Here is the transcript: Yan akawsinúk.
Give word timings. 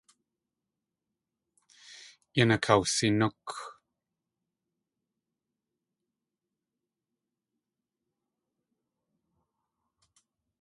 Yan 2.35 2.49
akawsinúk. 2.55 3.45